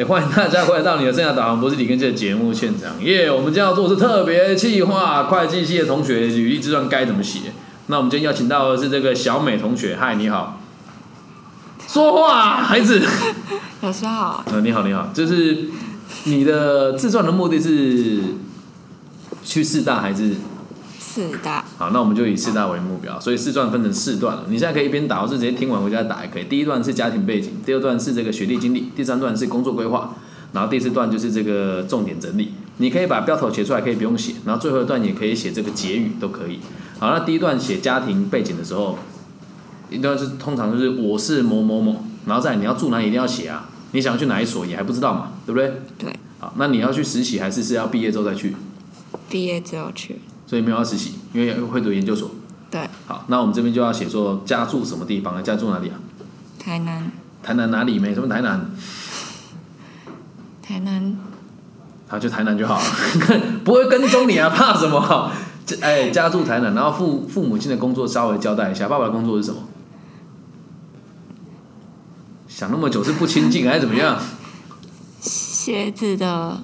[0.00, 2.90] 也欢迎大家回到你的生涯导航不是李根这的节目现场。
[3.04, 7.52] 耶、我们今天要做的是特别企划，会计系的同学履历自传该怎么写？
[7.88, 10.58] 那我们今天邀请到的是这个小美同学，嗨，你好。
[11.86, 13.02] 说话，孩子。
[13.82, 15.66] 老师好，呃，你好，你好，就是
[16.24, 18.22] 你的自传的目的是
[19.44, 20.30] 去四大还是？
[21.12, 24.44] 四大好，那我们就以四大为目标，所以四段分成四段了。
[24.48, 26.44] 你现在可以一边打，或是直接听完回家打也可以。
[26.44, 30.14] 第一段是家庭背景，第二段是这个学历经历，第三段是工作规划，
[30.52, 32.52] 然后第四段就是这个重点整理。
[32.76, 36.60] 你可以把标头写出来，可以不用写，然后最后一段也可以写这个结语都可以。
[37.00, 38.96] 好，那第一段写家庭背景的时候，
[39.90, 43.68] 一段是通常就是我是某某某，然后再你要住哪里一定要写啊。
[43.90, 45.72] 你想要去哪一所也还不知道嘛，对不对？
[45.98, 48.54] 对，好，那你要去实习还是是要毕业之后再去？
[49.28, 52.28] 毕业之后去，所以没有要实习，因为会读研究所。
[52.72, 55.40] 对，好，那我们这边就要写说家住什么地方啊？
[55.40, 55.94] 家住哪里啊？
[56.58, 58.00] 台南，台南哪里？
[58.00, 58.68] 没什么台南，
[60.60, 61.16] 台南
[62.08, 62.84] 好就台南就好了，
[63.64, 65.30] 不会跟踪你啊，怕什么？
[65.64, 69.62] 这哎，家住台南，然后父父母亲的工作稍微交代一下，爸爸的工作是什么？
[72.48, 74.18] 想那么久是不亲近还是怎么样？
[75.22, 76.58] 鞋子的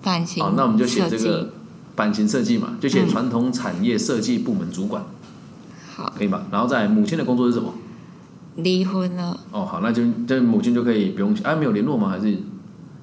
[0.00, 1.48] 版型好，那我们就写这设个计
[1.94, 5.04] 版型设计嘛，就写嗯传统产业设计部门主管，
[5.94, 6.46] 好，可以吧？
[6.50, 7.72] 然后在母亲的工作是什么？
[8.56, 12.08] 离婚了，哦，好，那就这母亲就可以不用写，啊，没有联络吗？
[12.10, 12.36] 还是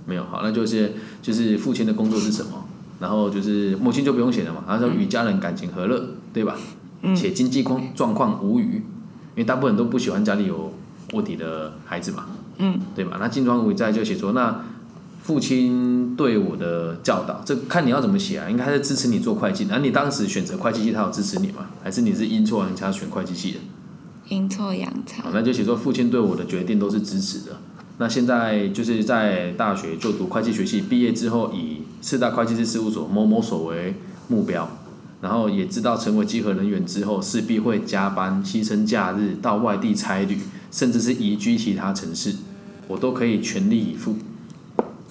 [0.05, 0.23] 没有？
[0.25, 2.65] 好，那就是就是父亲的工作是什么？
[2.99, 6.55] 然后就是母亲就不用写了嘛，然后说与家人感情和乐，对吧？
[7.01, 10.73] 嗯且经济况状况无虞，因为大部分人都不喜欢家里有
[11.13, 12.25] 问题的孩子嘛，
[12.57, 13.15] 嗯，对吧？
[13.21, 14.63] 那经济状况无虞再就写说，那
[15.29, 18.49] 父亲对我的教导，这看你要怎么写啊？
[18.49, 21.67] 应该是支持你做会计，那你当时选择会计系，他有支持你吗？
[21.83, 23.59] 还是你是阴错阳差选会计系的？
[24.29, 27.57] 阴错阳差好，，那就写说父亲对我的决定都是支持的。
[27.99, 33.93] 那现在就是在大学就读会计学系，毕业之后以四大会计师事务所某某所为
[34.29, 34.67] 目标，
[35.21, 40.39] 然后也知道成为稽核人员之后势必会加班、牺牲假日、到外地差旅，
[40.71, 42.33] 甚至是移居其他城市，
[42.87, 44.15] 我都可以全力以赴。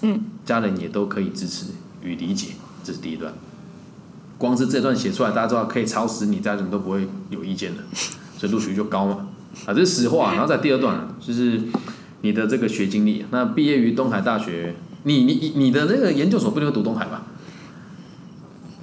[0.02, 1.66] 嗯，家人也都可以支持
[2.02, 2.52] 与理解，
[2.84, 3.32] 这是第一段。
[4.38, 7.82] 光是这段写出来，大家知道可以超时你，家人都不会有意见的。
[8.38, 9.28] 所以录取率就高嘛，
[9.66, 10.32] 啊，这是实话。
[10.32, 11.60] 然后在第二段就是
[12.20, 17.26] 你的这个学经历，那毕业于东海大学，你你你的那个研究所不一定会读东海吧？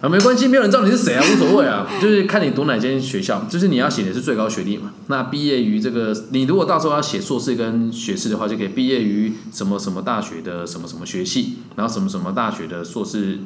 [0.06, 4.94] 啊，没关系，没有人知道你是谁啊，无所谓啊， 就是看你读哪间学校，就是你要写的是最高学历嘛。
[5.08, 13.40] 那毕业于这个，你如果到时候要写硕士跟学士的话，就可以毕业于什么什么大学的什么什么学系，然后什么什么大学的硕士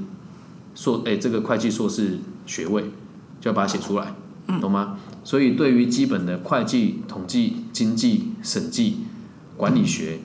[0.76, 2.92] 硕，哎、这个会计硕士学位，
[3.40, 4.14] 就要把它写出来，
[4.60, 4.98] 懂吗？
[5.24, 8.98] 所以对于基本的会计、统计、经济、审计、
[9.56, 10.20] 管理学，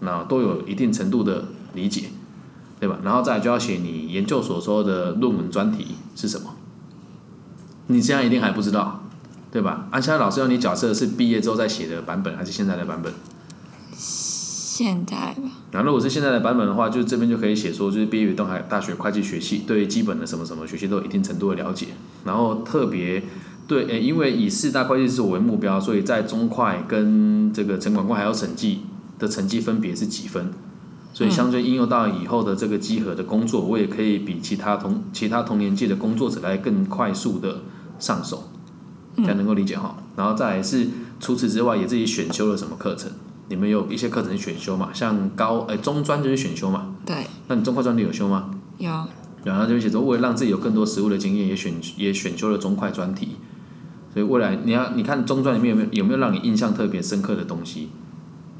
[0.00, 1.44] 那都有一定程度的
[1.74, 2.04] 理解，
[2.80, 2.98] 对吧？
[3.02, 6.54] 然后再来就要写你研究所说的论文专题是什么，
[7.88, 9.04] 你现在一定还不知道，
[9.50, 9.88] 对吧？
[9.90, 13.12] 啊，现在老师要你假设是毕业之后再写的版本，还是现在的版本？
[13.92, 21.88] 现在吧，然后如果是现在的版本的话，就是这边就可以写说，就是毕业于东海大学会计学系，对基本的什么什么学习都有一定程度的了解。
[22.24, 23.24] 然后特别
[23.66, 28.82] 对，诶，因为以四大会计师为目标，所以在中会跟这个城管会还有审计
[29.18, 30.52] 的成绩分别是几分，
[31.18, 37.62] 所以相对应用到以后的这个集合的工作，我也可以比其他同其他同年纪的工作者来更快速的
[37.98, 38.44] 上手，
[39.16, 39.96] 这样能够理解哈。
[40.14, 40.86] 然后再来是
[41.18, 43.10] 除此之外，也自己选修了什么课程。
[43.48, 44.90] 你们有一些课程是选修嘛？
[44.94, 46.94] 像高诶、中专就是选修嘛？
[47.04, 48.52] 对，那你中快专题有修吗？
[48.78, 48.88] 有
[49.42, 53.30] 然后这边写说，为了让自己有更多实务的经验，也选也选修了中快专题。
[54.14, 57.88] 所以未来你要你看中专里面有没有有没有让你印象特别深刻的东西？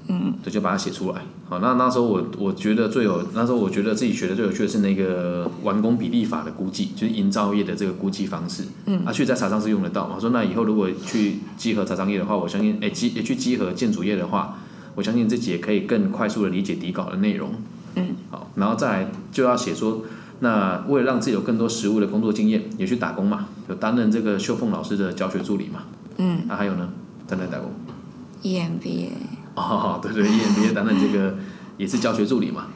[0.08, 1.22] 嗯，对，就把它写出来。
[1.48, 8.64] 好，那那时候我我觉得最有那时候我觉得自己学的最有趣的是那个完工比例法的估计，就是营造业的这个估计方式。
[8.84, 10.16] 嗯啊，去在茶商是用得到嘛？
[10.16, 14.58] 我说那以后如果去集合茶商业的话，我相信哎集去集合建筑业的话，
[14.94, 17.50] 我相信自己也可以更快速的理解底稿的内容。
[17.94, 20.02] 嗯，好，然后再来就要写说，
[20.40, 25.84] 那为了让自己有更多实务的工作经验，也去打工嘛，有担任这个秀凤老师的教学助理嘛。
[26.18, 26.90] 嗯那、还有呢，
[27.26, 27.70] 在哪打工
[28.42, 29.08] ？，EMBA
[29.58, 31.34] 哦，对对，EMBA 担任这个
[31.76, 32.66] 也是教学助理嘛。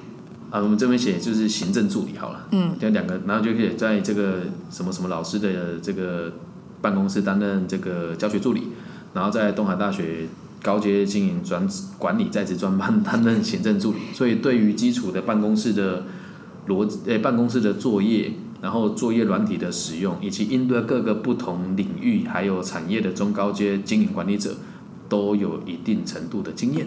[0.50, 2.46] 啊，我们这边写就是行政助理好了。
[2.50, 4.40] 嗯，这两个，然后就可以在这个
[4.70, 6.30] 什么什么老师的这个
[6.82, 8.64] 办公室担任这个教学助理，
[9.14, 10.26] 然后在东海大学
[10.62, 13.98] 高阶经营专管理在职专班担任行政助理。
[14.12, 16.04] 所以对于基础的办公室的
[16.68, 24.54] 逻呃办公室的作业，然后作业软体的使用，以及应对各个不同领域还有产业的中高阶经营管理者，
[25.12, 26.86] 都有一定程度的经验。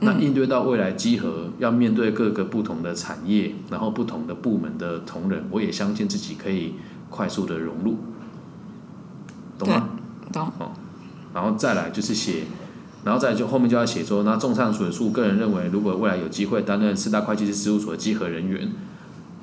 [0.00, 6.74] 那应对到未来稽核要面对各个不同的产业，然后不同的部门的同仁，我也相信自己可以
[7.08, 7.98] 快速的融入，
[9.56, 9.90] 懂吗？
[10.32, 10.50] 懂。
[11.32, 12.42] 然后再来就是写，
[13.04, 18.72] 然后再就后面就要写说，那综上所述，个人认为，如果未来有机会担任四大会计师事务所的稽核人员，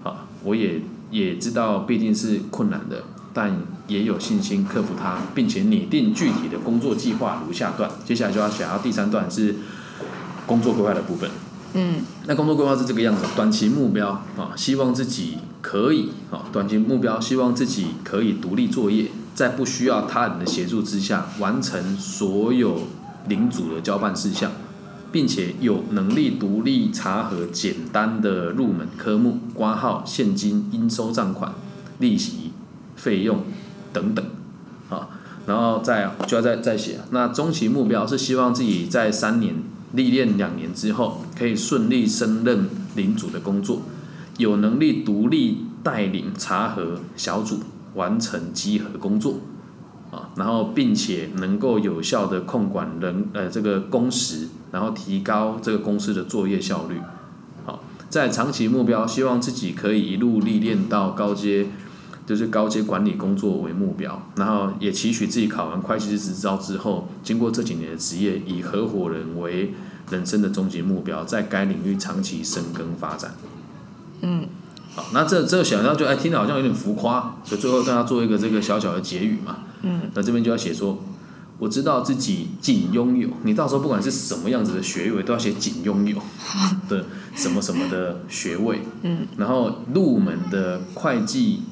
[0.04, 0.81] 啊，我也
[1.12, 7.89] 也知道必定是困难的，但也有信心克服它，并且拟定具体的工作计划如下段。
[8.06, 9.56] 接下来就要写到第三段是
[10.45, 11.30] 工作规划的部分。
[11.74, 19.12] 嗯，那工作规划是这个样子，短期目标啊，希望自己可以啊，短期目标希望自己可以独立作业。
[19.34, 22.81] 在不需要他人的协助之下，完成所有
[23.30, 24.51] 领主的交办事项，
[25.10, 31.54] 并且有能力独立查核简单的入门科目、挂号、现金、应收账款、
[32.00, 32.50] 利息、
[33.01, 33.44] 费用
[33.92, 34.25] 等等，
[34.89, 35.09] 啊，
[35.45, 37.00] 然后再就要再再写。
[37.09, 39.56] 那中期目标是希望自己在三年
[39.94, 43.81] 历练两年之后，可以顺利升任领主的工作，
[44.38, 47.59] 有能力独立带领查核小组。
[47.94, 49.42] 完成稽核工作，
[50.12, 57.01] 啊，然后并且能够有效的控管人呃这个工时，然后提高这个公司的作业效率，
[57.65, 61.68] 好，在长期目标，希望自己可以一路历练到高阶，
[62.31, 69.74] 就是高阶管理工作为目标，然后也期许自己考完会计师执照之后，经过这几年的职业，以合伙人为
[70.10, 73.36] 人生的终极目标，在该领域长期深耕发展。
[74.22, 74.48] 嗯。
[74.95, 79.57] 好，那这这个想到就哎，听着好像有点浮夸，所以最后跟他做一个这个小小的结语嘛。
[79.81, 80.04] 嗯。
[80.13, 81.04] 那这边就要写说，
[81.60, 86.16] 我知道自己仅拥有，你到时候不管是什么样子的学位，都要写仅拥有
[86.88, 87.04] 的
[87.36, 88.80] 什么什么的学位。
[89.01, 89.27] 嗯。
[89.36, 91.63] 然后入门的会计、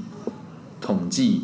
[0.81, 1.43] 统计、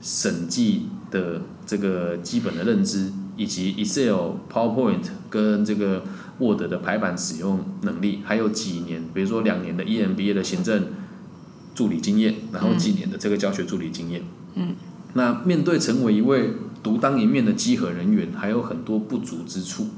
[0.00, 6.04] 审计的这个基本的认知，以及 Excel、PowerPoint 跟这个。
[6.40, 10.84] Word 的排版使用能力，还有几年，比如说两年的 EMBA 的行政
[11.74, 14.22] 助理经验，然后几年的这个教学助理经验。
[14.54, 14.76] 嗯。
[15.14, 19.88] 那面对成为一位独当一面的稽核人员，还有很多不足之处。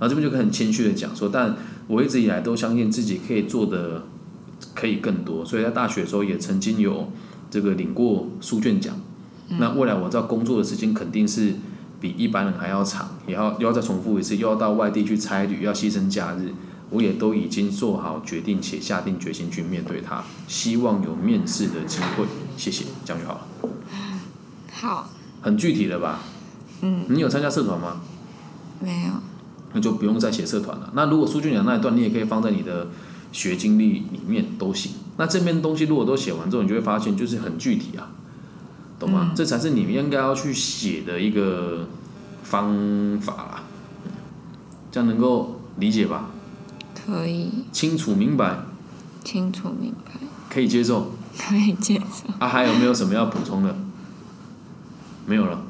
[0.00, 1.54] 后这边就很谦虚的讲说，但
[1.86, 4.02] 我一直以来都相信自己可以做的
[4.74, 7.08] 可以更多，所以在大学的时候也曾经有
[7.50, 8.94] 这个领过书卷奖。
[9.58, 11.54] 那未来我知道工作的时间肯定是。
[12.00, 16.52] 比一般人还要长，也要又要再重复一次，又要到外地去差旅，要牺牲假日，
[16.90, 22.26] 我也都已经做好决定且下定决心去面对它，希望有面试的机会。
[22.58, 23.70] 谢谢，这样就好了。
[24.70, 25.08] 好。
[25.40, 26.20] 很具体的吧？
[26.82, 27.06] 嗯。
[27.08, 28.02] 你有参加社团吗？
[28.80, 29.12] 没有。
[29.72, 30.90] 那就不用再写社团了。
[30.94, 32.88] 那如果苏俊良那一段，你也可以放在你的
[33.32, 34.92] 学经历里面都行。
[35.16, 38.10] 那这边东西如果都写完之后，你就会发现就是很具体啊。
[38.98, 39.32] 懂吗？
[39.34, 41.88] 这才是你们应该要去写的一个
[42.42, 43.62] 方法啦，
[44.92, 46.30] 这样能够理解吧？
[47.04, 47.50] 可以。
[47.72, 48.60] 清楚明白。
[49.24, 50.12] 清楚明白。
[50.48, 51.12] 可以接受。
[51.36, 52.32] 可以接受。
[52.38, 53.76] 啊，还有没有什么要补充的？
[55.26, 55.60] 没有了。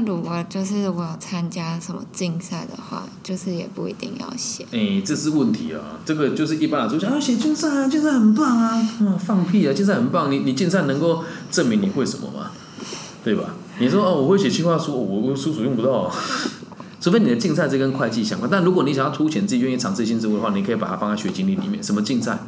[0.00, 4.64] 那如果就是我有参加什么竞赛的话，就是也不一定要写。
[4.72, 5.80] 哎，这是问题啊！
[6.04, 10.30] 这个就是一般来说想啊，写竞赛啊，竞赛很棒啊，嗯，放屁啊，竞赛很棒。
[10.30, 12.50] 你你竞赛能够证明你会什么吗？
[13.24, 13.54] 对吧？
[13.78, 16.10] 你说哦，我会写计划书，我我叔叔用不到，
[17.00, 18.48] 除非你的竞赛是跟会计相关。
[18.50, 21.82] 但如果你想要凸显自己愿意尝试新事物的话，你可以把它放在学经历里面。
[21.82, 22.38] 什么竞赛？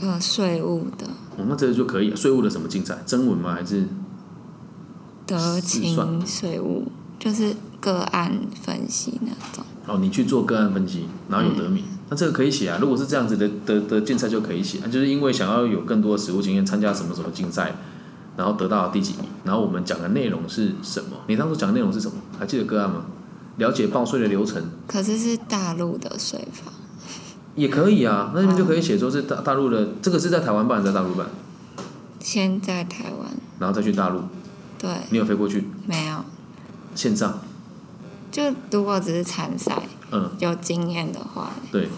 [0.00, 1.06] 呃，税务的。
[1.36, 2.14] 哦，那这个就可以。
[2.16, 3.02] 税务的什么竞赛？
[3.04, 3.54] 征文吗？
[3.54, 3.86] 还是？
[5.30, 9.64] 德勤税务就是个案分析那种。
[9.86, 12.78] 哦，你去做个案分析，然后有得名，那这个可以写啊。
[12.80, 17.76] 如果是这样子的的的竞赛就可以写，就是因为想要有更多的实务经验，参加什么什么竞赛，
[18.36, 21.16] 然后得到第几名，然后我们讲的内容是什么？
[21.28, 22.14] 你当初讲的内容是什么？
[22.38, 23.06] 还记得个案吗？
[23.56, 24.62] 了解报税的流程。
[24.86, 26.72] 可是是大陆的税法。
[27.56, 31.26] 也可以啊，那边就可以写说是大大陆的，这个是在台湾办还是在大陆办？
[32.20, 34.20] 先在台湾，然后再去大陆。
[34.80, 35.64] 对，你有飞过去？
[35.86, 36.24] 没有。
[36.94, 37.38] 线上。
[38.32, 39.82] 就如果只是参赛，
[40.12, 41.50] 嗯，有经验的话。
[41.72, 41.88] 对，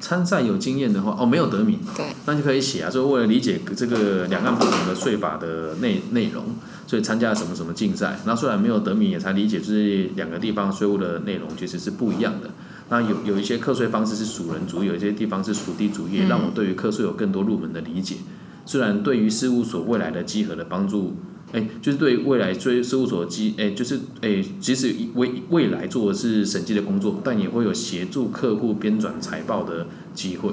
[0.00, 6.44] 参赛有经验的话，哦，没有得名，对，那就可以写啊，说为了理解这个两岸不同的税法的内内容，
[6.86, 8.18] 所以参加了什么什么竞赛。
[8.26, 12.50] 那虽然没有得名，也才理解就是两个地方税务的内容其实是不一样的。
[12.90, 18.16] 那有有一些课税方式是属人主义，有一些地方是属地主义，让我对于课税有更多入门的理解。
[18.66, 21.16] 虽然对于事务所未来的集合的帮助。
[21.52, 30.50] 哎，就是对未来追事务所机，哎，就是哎，即使未未来做的是审计的工作，但也会有协助客户编转财报的机会，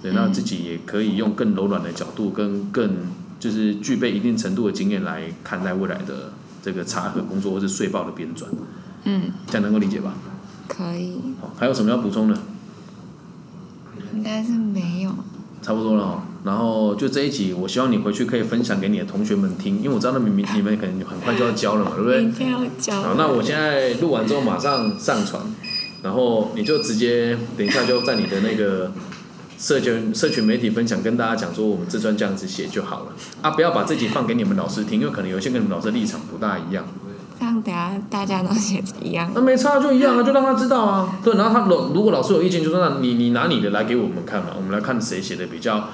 [0.00, 2.96] 对，那自己也可以用更柔软的角度，跟更
[3.40, 8.50] 就是具备一定程度的经验来看待未来的这个查核工作或是税报的编转。
[9.04, 10.14] 嗯，这样能够理解吧？
[10.68, 12.38] 可以，好，还有什么要补充的？
[14.14, 15.10] 应该是没有。
[15.62, 16.22] 差不多了哦。
[16.44, 22.20] 然后就这一集，我希望你回去可以分享给你的同学们听，因为我知道那明明你们可能很快就要交了嘛，对不对？
[22.22, 23.02] 明天要交。
[23.02, 25.42] 好，那我现在录完之后马上上传，
[26.02, 28.92] 然后你就直接等一下就在你的那个
[29.58, 33.06] 社群社群媒体分享，跟大家讲说我们这段这样子写就好了
[33.42, 36.84] 啊，不要把这集放给你们老师听，因为可能有些跟你们老师立场不大一样。
[37.40, 39.30] 这样等下大家都写一样。
[39.34, 41.18] 那没差就一样啊，就让他知道啊。
[41.22, 45.88] 对，然后他老如果老师有意见，就说那你你拿你的来给我们看嘛，我们来看谁写的比较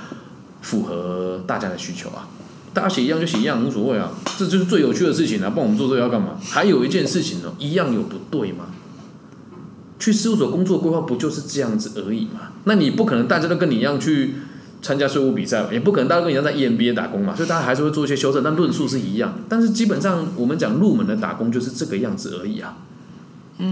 [0.65, 2.27] 符合大家的需求啊。
[2.73, 5.53] 大家写一样就写一样，无所谓啊，这就是最有趣的事情啊。
[5.55, 6.31] 帮我们做这个要干嘛？
[6.43, 8.65] 还有一件事情呢，一样有不对吗？
[10.01, 12.51] 去事务所工作规划不就是这样子而已嘛？
[12.65, 14.35] 那你不可能大家都跟你一样去
[14.83, 19.39] 参加税务比赛，也不可能大家都跟你一样在 EMBA 打工嘛，所以大家还是会做一些修正，但论述是一样。
[19.49, 22.77] 但是基本上我们讲入门的打工就是这个样子而已啊。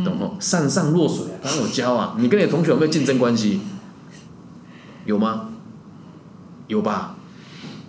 [0.05, 0.31] 懂吗？
[0.39, 2.15] 上上落水，刚刚有教啊。
[2.21, 3.61] 你跟你的同学有没有竞争关系？
[5.07, 5.49] 有吗？
[6.73, 7.17] 有吧？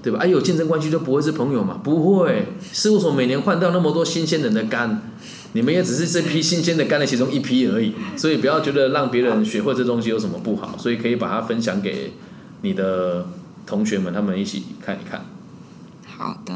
[0.03, 0.19] 对吧？
[0.21, 1.79] 哎、有竞争关系就不会是朋友嘛？
[1.81, 2.49] 不会。
[2.73, 5.01] 事务所每年换掉那么多新鲜人的肝，
[5.53, 7.93] 你们也只是这批新鲜的肝的其中一批而已。
[8.17, 12.11] 所以不要觉得让别人学会这东西有什么不好，所以可以把它分享给
[12.63, 13.25] 你的
[13.65, 15.25] 同学们，他们一起看一看。
[16.05, 16.53] 好的，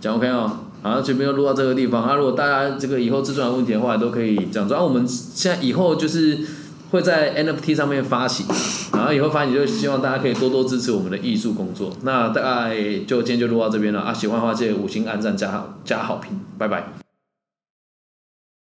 [0.00, 2.04] 讲 OK 哦，好，这边就录到这个地方。
[2.04, 6.38] 啊，如果大家这个以后自传有问题的话，都可以讲说啊，我们现在以后就是
[6.90, 8.46] 会在 NFT 上面发行，
[8.92, 11.90] 然后以后发行就希望大家可以多多支持我们的艺术工作。
[12.02, 16.99] 那大概就今天就录到这边了啊，喜欢的话记得五星按赞加加好评，拜拜。